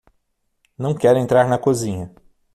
Não 0.75 0.95
quero 0.95 1.19
entrar 1.19 1.47
na 1.47 1.59
cozinha 1.59 2.11